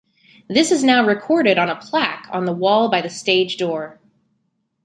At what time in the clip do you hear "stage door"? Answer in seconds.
3.11-3.99